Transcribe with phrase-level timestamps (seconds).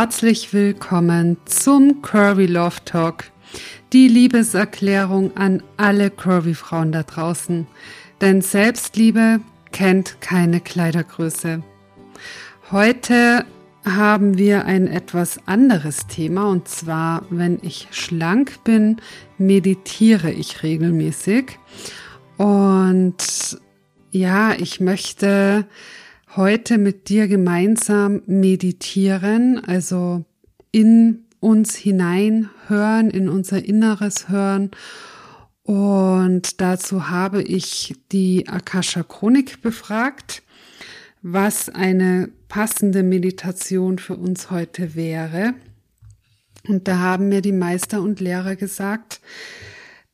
[0.00, 3.24] herzlich willkommen zum Curvy Love Talk.
[3.92, 7.66] Die Liebeserklärung an alle Curvy Frauen da draußen.
[8.20, 9.40] Denn Selbstliebe
[9.72, 11.64] kennt keine Kleidergröße.
[12.70, 13.44] Heute
[13.84, 18.98] haben wir ein etwas anderes Thema und zwar, wenn ich schlank bin,
[19.36, 21.58] meditiere ich regelmäßig.
[22.36, 23.16] Und
[24.12, 25.66] ja, ich möchte
[26.38, 30.24] heute mit dir gemeinsam meditieren, also
[30.70, 34.70] in uns hinein hören, in unser Inneres hören.
[35.64, 40.44] Und dazu habe ich die Akasha Chronik befragt,
[41.22, 45.54] was eine passende Meditation für uns heute wäre.
[46.68, 49.20] Und da haben mir die Meister und Lehrer gesagt,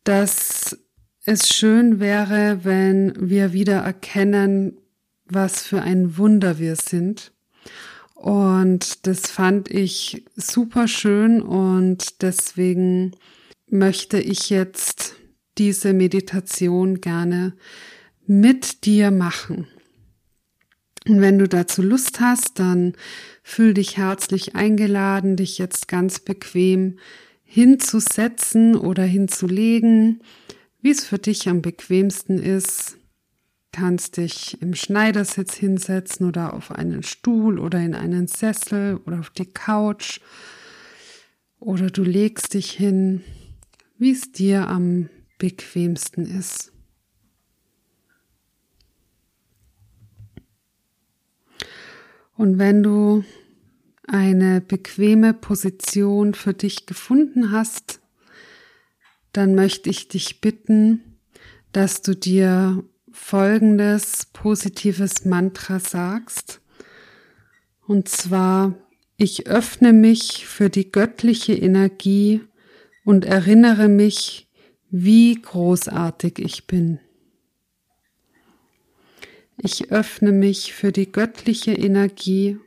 [0.04, 0.78] dass
[1.26, 4.78] es schön wäre, wenn wir wieder erkennen,
[5.26, 7.32] was für ein Wunder wir sind.
[8.14, 13.12] Und das fand ich super schön und deswegen
[13.68, 15.16] möchte ich jetzt
[15.58, 17.54] diese Meditation gerne
[18.26, 19.66] mit dir machen.
[21.06, 22.94] Und wenn du dazu Lust hast, dann
[23.42, 26.98] fühl dich herzlich eingeladen, dich jetzt ganz bequem
[27.42, 30.22] hinzusetzen oder hinzulegen,
[30.80, 32.96] wie es für dich am bequemsten ist
[33.74, 39.30] kannst dich im Schneidersitz hinsetzen oder auf einen Stuhl oder in einen Sessel oder auf
[39.30, 40.20] die Couch
[41.58, 43.24] oder du legst dich hin,
[43.98, 46.72] wie es dir am bequemsten ist.
[52.36, 53.24] Und wenn du
[54.06, 58.00] eine bequeme Position für dich gefunden hast,
[59.32, 61.18] dann möchte ich dich bitten,
[61.72, 62.84] dass du dir
[63.14, 66.60] folgendes positives Mantra sagst.
[67.86, 68.74] Und zwar,
[69.16, 72.42] ich öffne mich für die göttliche Energie
[73.04, 74.48] und erinnere mich,
[74.90, 76.98] wie großartig ich bin.
[79.56, 82.58] Ich öffne mich für die göttliche Energie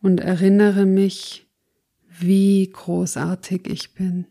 [0.00, 1.46] und erinnere mich,
[2.08, 4.26] wie großartig ich bin.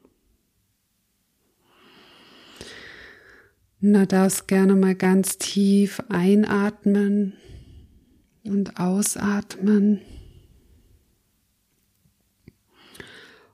[3.85, 7.33] Na, darfst gerne mal ganz tief einatmen
[8.45, 9.99] und ausatmen.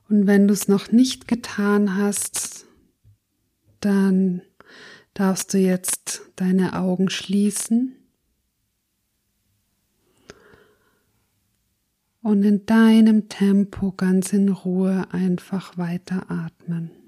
[0.08, 2.66] Und wenn du es noch nicht getan hast,
[3.80, 4.42] dann
[5.14, 7.96] darfst du jetzt deine Augen schließen
[12.22, 16.99] und in deinem Tempo ganz in Ruhe einfach weiter atmen.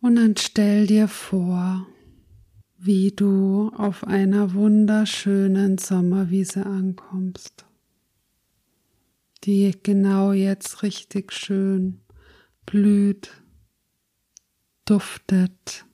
[0.00, 1.86] Und dann stell dir vor,
[2.76, 7.66] wie du auf einer wunderschönen Sommerwiese ankommst,
[9.42, 12.00] die genau jetzt richtig schön
[12.64, 13.30] blüht,
[14.84, 15.84] duftet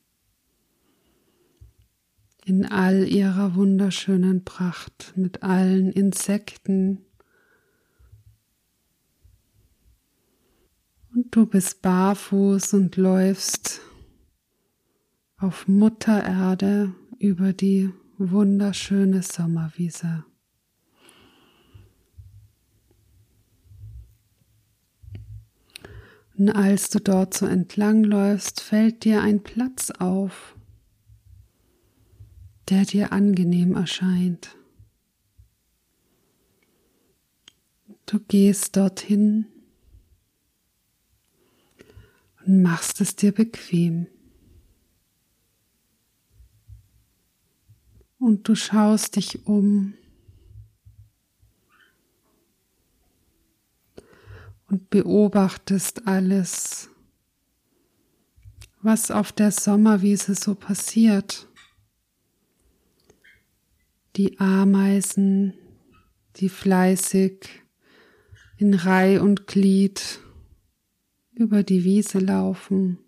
[2.44, 7.06] in all ihrer wunderschönen Pracht mit allen Insekten.
[11.14, 13.80] Und du bist barfuß und läufst
[15.44, 20.24] auf Mutter Erde über die wunderschöne Sommerwiese.
[26.38, 30.56] Und als du dort so entlangläufst, fällt dir ein Platz auf,
[32.70, 34.56] der dir angenehm erscheint.
[38.06, 39.44] Du gehst dorthin
[42.46, 44.06] und machst es dir bequem.
[48.18, 49.94] Und du schaust dich um
[54.68, 56.90] und beobachtest alles,
[58.82, 61.48] was auf der Sommerwiese so passiert.
[64.16, 65.54] Die Ameisen,
[66.36, 67.48] die fleißig
[68.56, 70.20] in Reih und Glied
[71.32, 72.98] über die Wiese laufen.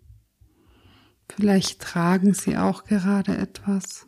[1.29, 4.06] Vielleicht tragen sie auch gerade etwas.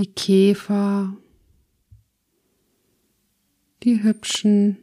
[0.00, 1.14] Die Käfer,
[3.82, 4.78] die hübschen.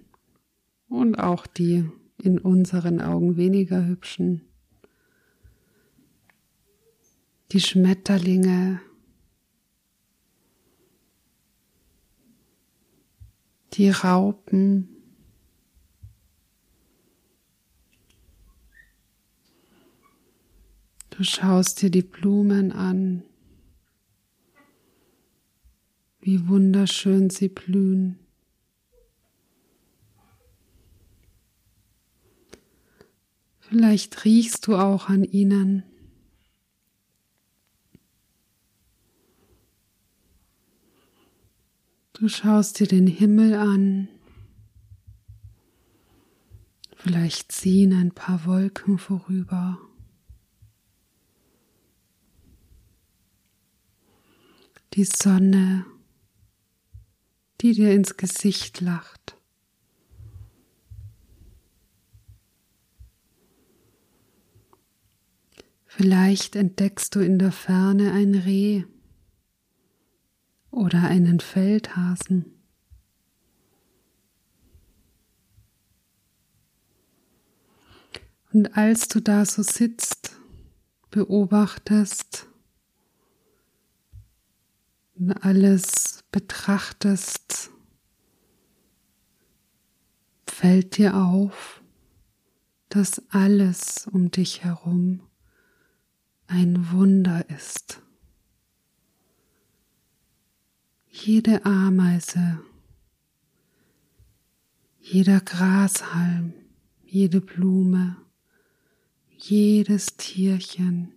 [0.90, 4.44] Und auch die in unseren Augen weniger hübschen,
[7.52, 8.80] die Schmetterlinge,
[13.74, 14.94] die Raupen,
[21.10, 23.24] Du schaust dir die Blumen an,
[26.28, 28.20] wie wunderschön sie blühen.
[33.60, 35.84] Vielleicht riechst du auch an ihnen.
[42.12, 44.10] Du schaust dir den Himmel an.
[46.98, 49.78] Vielleicht ziehen ein paar Wolken vorüber.
[54.94, 55.86] Die Sonne,
[57.62, 59.38] die dir ins Gesicht lacht.
[65.86, 68.84] Vielleicht entdeckst du in der Ferne ein Reh
[70.70, 72.58] oder einen Feldhasen.
[78.54, 80.36] Und als du da so sitzt,
[81.10, 82.47] beobachtest
[85.42, 87.72] alles betrachtest,
[90.46, 91.82] fällt dir auf,
[92.90, 95.22] dass alles um dich herum
[96.48, 98.02] ein Wunder ist.
[101.10, 102.60] Jede Ameise,
[105.00, 106.54] jeder Grashalm,
[107.04, 108.18] jede Blume,
[109.30, 111.14] jedes Tierchen,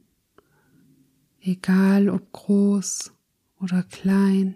[1.41, 3.13] egal ob groß
[3.61, 4.55] oder klein,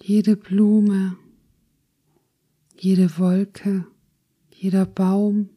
[0.00, 1.16] jede Blume,
[2.76, 3.86] jede Wolke,
[4.50, 5.50] jeder Baum,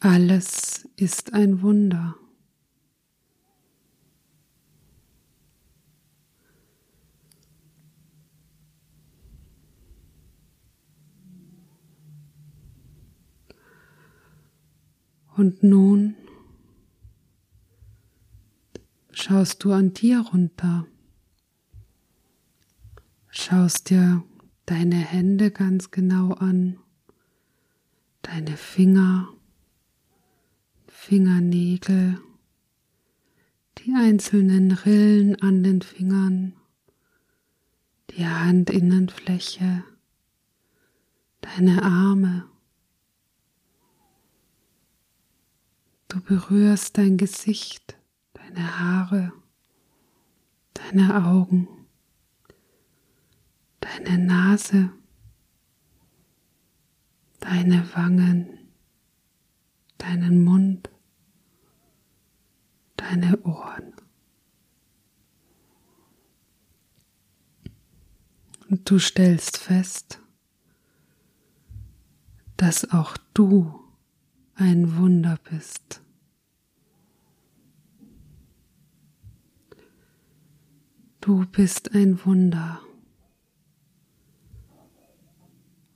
[0.00, 2.16] alles ist ein Wunder.
[15.36, 16.16] Und nun
[19.26, 20.86] schaust du an dir runter,
[23.28, 24.22] schaust dir
[24.66, 26.78] deine Hände ganz genau an,
[28.22, 29.28] deine Finger,
[30.86, 32.20] Fingernägel,
[33.78, 36.54] die einzelnen Rillen an den Fingern,
[38.10, 39.82] die Handinnenfläche,
[41.40, 42.48] deine Arme,
[46.08, 47.98] Du berührst dein Gesicht,
[48.56, 49.32] deine Haare,
[50.72, 51.68] deine Augen,
[53.80, 54.90] deine Nase,
[57.40, 58.70] deine Wangen,
[59.98, 60.90] deinen Mund,
[62.96, 63.94] deine Ohren.
[68.70, 70.20] Und du stellst fest,
[72.56, 73.84] dass auch du
[74.54, 76.00] ein Wunder bist.
[81.26, 82.80] Du bist ein Wunder.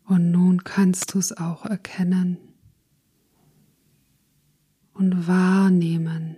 [0.07, 2.37] Und nun kannst du es auch erkennen
[4.93, 6.37] und wahrnehmen.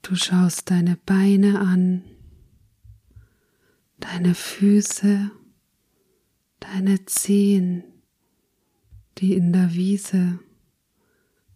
[0.00, 2.04] Du schaust deine Beine an
[3.98, 5.30] deine Füße,
[6.60, 7.93] deine Zehen,
[9.18, 10.38] die in der Wiese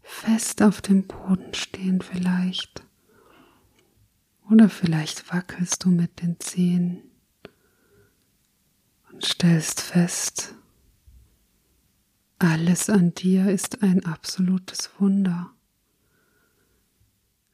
[0.02, 2.82] fest auf dem Boden stehen vielleicht.
[4.50, 7.02] Oder vielleicht wackelst du mit den Zehen
[9.10, 10.54] und stellst fest,
[12.38, 15.50] alles an dir ist ein absolutes Wunder,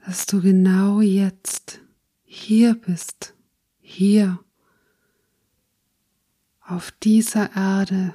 [0.05, 1.81] dass du genau jetzt
[2.23, 3.35] hier bist,
[3.81, 4.39] hier
[6.61, 8.15] auf dieser Erde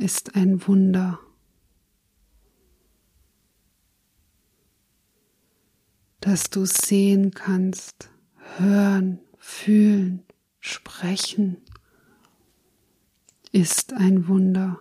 [0.00, 1.20] ist ein Wunder.
[6.20, 8.10] Dass du sehen kannst,
[8.56, 10.22] hören, fühlen,
[10.58, 11.58] sprechen,
[13.52, 14.78] ist ein Wunder.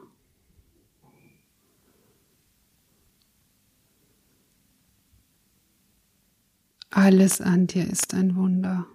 [6.92, 8.86] Alles an dir ist ein Wunder.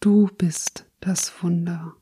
[0.00, 1.99] Du bist das Wunder.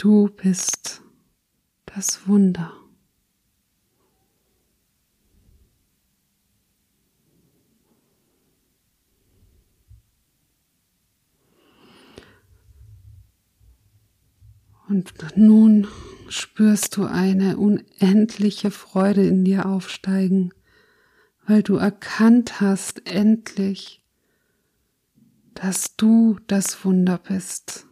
[0.00, 1.02] Du bist
[1.84, 2.72] das Wunder.
[14.88, 15.86] Und nun
[16.30, 20.54] spürst du eine unendliche Freude in dir aufsteigen,
[21.46, 24.02] weil du erkannt hast endlich,
[25.52, 27.89] dass du das Wunder bist.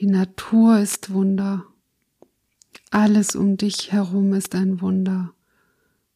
[0.00, 1.66] Die Natur ist Wunder.
[2.90, 5.34] Alles um dich herum ist ein Wunder.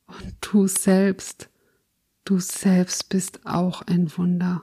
[0.06, 1.50] Und du selbst,
[2.24, 4.62] du selbst bist auch ein Wunder.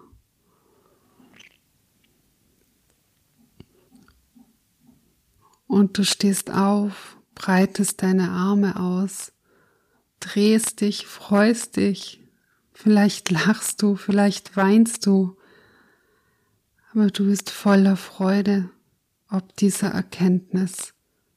[5.68, 9.34] Und du stehst auf, breitest deine Arme aus,
[10.20, 12.28] drehst dich, freust dich,
[12.74, 15.38] vielleicht lachst du, vielleicht weinst du,
[16.92, 18.72] aber du bist voller Freude
[19.32, 20.94] ob dieser Erkenntnis,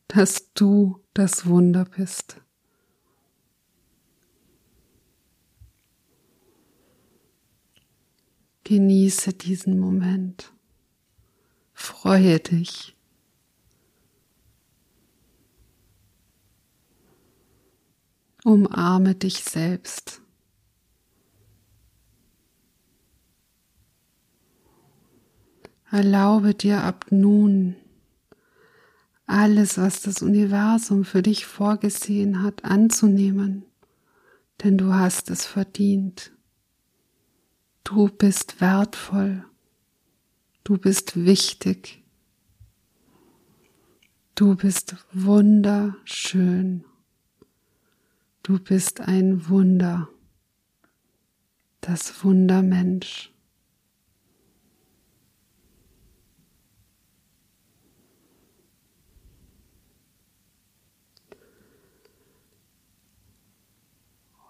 [0.08, 2.40] dass du das Wunder bist.
[8.64, 10.52] Genieße diesen Moment.
[11.72, 12.96] Freue dich.
[18.42, 20.20] Umarme dich selbst.
[25.90, 27.76] Erlaube dir ab nun
[29.26, 33.64] alles, was das Universum für dich vorgesehen hat, anzunehmen,
[34.62, 36.33] denn du hast es verdient.
[37.85, 39.45] Du bist wertvoll.
[40.62, 42.02] Du bist wichtig.
[44.35, 46.85] Du bist wunderschön.
[48.43, 50.09] Du bist ein Wunder.
[51.83, 53.33] Das Wundermensch.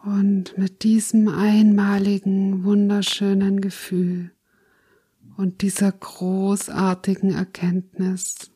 [0.05, 4.33] Und mit diesem einmaligen, wunderschönen Gefühl
[5.39, 8.51] und dieser großartigen Erkenntnis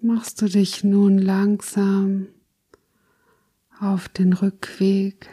[0.00, 2.26] machst du dich nun langsam
[3.78, 5.30] auf den Rückweg.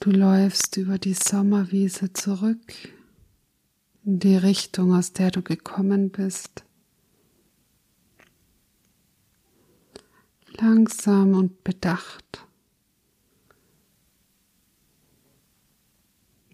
[0.00, 2.72] Du läufst über die Sommerwiese zurück
[4.06, 6.64] in die Richtung, aus der du gekommen bist.
[10.60, 12.46] Langsam und bedacht.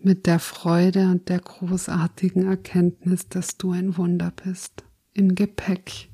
[0.00, 4.84] Mit der Freude und der großartigen Erkenntnis, dass du ein Wunder bist,
[5.14, 6.10] im Gepäck.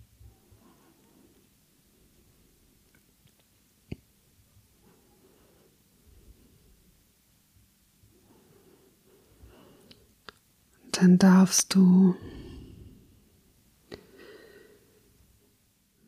[10.93, 12.15] Dann darfst du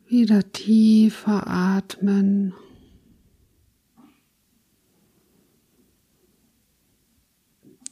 [0.07, 2.53] Wieder tiefer atmen.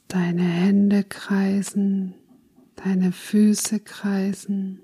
[0.08, 2.14] Deine Hände kreisen,
[2.76, 4.82] deine Füße kreisen.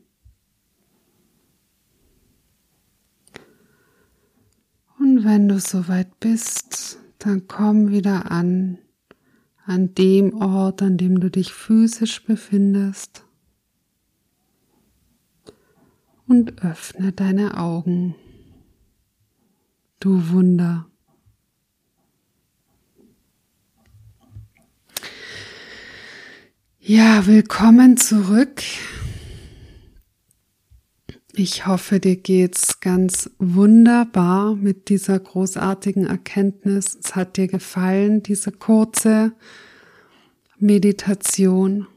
[4.98, 8.80] Und wenn du soweit bist, dann komm wieder an,
[9.66, 13.24] an dem Ort, an dem du dich physisch befindest
[16.30, 18.16] und öffne deine Augen.
[20.00, 20.86] Du Wunder.
[26.80, 28.62] Ja, willkommen zurück.
[31.34, 36.98] Ich hoffe, dir geht's ganz wunderbar mit dieser großartigen Erkenntnis.
[37.04, 39.34] Es hat dir gefallen, diese kurze
[40.60, 41.88] Meditation.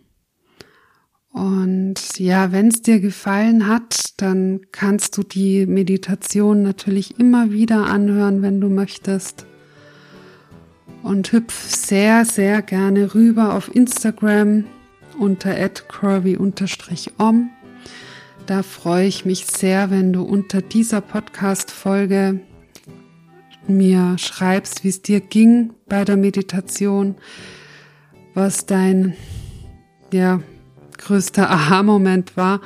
[1.32, 7.86] Und ja, wenn es dir gefallen hat, dann kannst du die Meditation natürlich immer wieder
[7.86, 9.46] anhören, wenn du möchtest.
[11.02, 14.64] Und hüpf sehr, sehr gerne rüber auf Instagram
[15.18, 15.54] unter
[15.88, 17.50] curvy-om.
[18.46, 22.40] Da freue ich mich sehr, wenn du unter dieser Podcast-Folge
[23.68, 27.14] mir schreibst, wie es dir ging bei der Meditation,
[28.34, 29.14] was dein,
[30.12, 30.40] ja,
[31.04, 32.60] größter Aha-Moment war.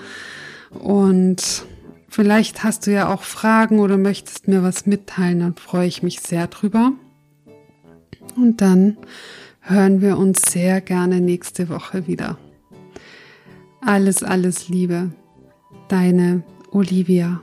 [0.71, 1.65] Und
[2.09, 6.21] vielleicht hast du ja auch Fragen oder möchtest mir was mitteilen, dann freue ich mich
[6.21, 6.93] sehr drüber.
[8.37, 8.97] Und dann
[9.61, 12.39] hören wir uns sehr gerne nächste Woche wieder.
[13.81, 15.11] Alles, alles Liebe.
[15.89, 17.41] Deine Olivia.